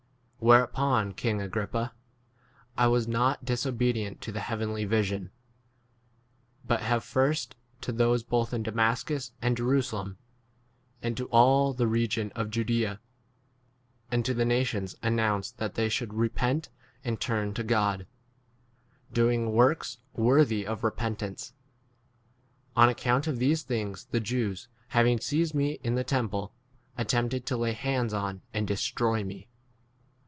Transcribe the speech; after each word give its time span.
19 0.43 0.47
Whereupon, 0.49 1.13
king 1.13 1.39
Agrippa, 1.39 1.93
I 2.75 2.87
was 2.87 3.07
not 3.07 3.45
disobedient 3.45 4.21
to 4.21 4.31
the 4.31 4.39
heavenly 4.39 4.83
20 4.85 4.85
vision; 4.85 5.31
but 6.65 6.81
have, 6.81 7.03
first 7.03 7.55
to 7.81 7.91
those 7.91 8.23
both 8.23 8.51
in 8.51 8.63
Damascus 8.63 9.33
and 9.39 9.55
Jerusalem, 9.55 10.17
and 11.03 11.15
to 11.15 11.27
all 11.27 11.75
the 11.75 11.85
region 11.85 12.31
of 12.31 12.49
Judaea, 12.49 12.99
and 14.09 14.25
to 14.25 14.33
the 14.33 14.43
nations, 14.43 14.95
announced 15.03 15.59
that 15.59 15.75
they 15.75 15.89
should 15.89 16.15
repent 16.15 16.69
and 17.03 17.21
turn 17.21 17.53
to 17.53 17.63
God, 17.63 18.07
doing 19.13 19.51
works 19.53 19.99
worthy 20.15 20.65
of 20.65 20.83
repentance. 20.83 21.53
21 22.73 22.83
On 22.85 22.89
account 22.89 23.27
of 23.27 23.37
these 23.37 23.61
things 23.61 24.05
the 24.09 24.19
Jews, 24.19 24.69
having 24.87 25.19
seized 25.19 25.53
me 25.53 25.73
in 25.83 25.93
the 25.93 26.03
temple, 26.03 26.51
attempted 26.97 27.45
to 27.45 27.57
lay 27.57 27.73
hands 27.73 28.11
22 28.11 28.17
on 28.27 28.41
and 28.55 28.67
destroy 28.67 29.23
me. 29.23 29.47